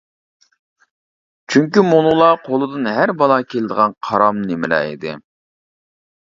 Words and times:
چۈنكى 1.55 1.83
مۇنۇلار 1.89 2.39
قولىدىن 2.47 2.87
ھەر 2.95 3.13
بالا 3.19 3.37
كېلىدىغان 3.55 3.95
قارام 4.09 4.41
نېمىلەر 4.49 4.89
ئىدى. 4.95 5.15